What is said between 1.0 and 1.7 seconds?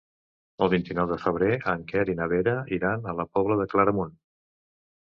de febrer